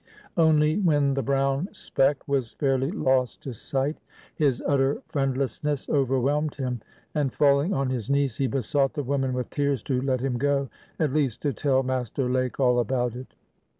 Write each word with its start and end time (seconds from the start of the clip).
Only 0.35 0.79
when 0.79 1.13
the 1.13 1.21
brown 1.21 1.69
speck 1.73 2.27
was 2.27 2.53
fairly 2.53 2.89
lost 2.89 3.43
to 3.43 3.53
sight, 3.53 3.97
his 4.33 4.59
utter 4.65 4.99
friendlessness 5.09 5.87
overwhelmed 5.89 6.55
him, 6.55 6.81
and 7.13 7.31
falling 7.31 7.71
on 7.71 7.91
his 7.91 8.09
knees 8.09 8.37
he 8.37 8.47
besought 8.47 8.93
the 8.93 9.03
woman 9.03 9.31
with 9.35 9.51
tears 9.51 9.83
to 9.83 10.01
let 10.01 10.21
him 10.21 10.39
go,—at 10.39 11.13
least 11.13 11.43
to 11.43 11.53
tell 11.53 11.83
Master 11.83 12.27
Lake 12.27 12.59
all 12.59 12.79
about 12.79 13.15
it. 13.15 13.27